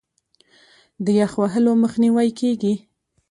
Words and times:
د 1.05 1.05
یخ 1.19 1.31
وهلو 1.41 1.71
مخنیوی 1.83 2.29
کیږي. 2.39 2.73